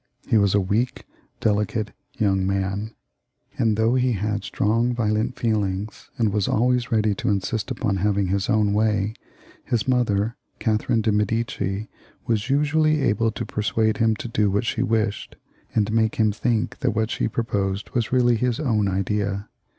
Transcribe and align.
He 0.27 0.39
was 0.39 0.55
a 0.55 0.59
weak, 0.59 1.05
delicate 1.41 1.91
young 2.17 2.47
man, 2.47 2.95
and 3.59 3.77
though 3.77 3.93
he 3.93 4.13
had 4.13 4.43
strong, 4.43 4.95
violent 4.95 5.37
feelings, 5.37 6.09
and 6.17 6.33
was 6.33 6.47
jJways 6.47 6.89
ready 6.89 7.13
to 7.13 7.29
insist 7.29 7.69
upon 7.69 7.97
having 7.97 8.25
his 8.29 8.49
own 8.49 8.73
way, 8.73 9.13
his 9.63 9.87
mother, 9.87 10.37
Catherine 10.57 11.03
of 11.05 11.13
Medicis, 11.13 11.85
was 12.25 12.49
usually 12.49 13.01
able 13.03 13.29
to 13.31 13.45
persuade 13.45 13.97
him 13.97 14.15
to 14.15 14.27
do 14.27 14.49
what 14.49 14.65
she 14.65 14.81
wished, 14.81 15.35
and 15.75 15.91
make 15.91 16.15
him 16.15 16.31
think 16.31 16.79
that 16.79 16.95
what 16.95 17.11
she 17.11 17.27
proposed 17.27 17.91
was 17.91 18.05
xxxviil] 18.05 18.09
CHARLES 18.09 18.29
IX. 18.31 18.37
279 18.37 18.37
really 18.37 18.37
his 18.37 18.59
own 18.59 18.87
idea. 18.87 19.49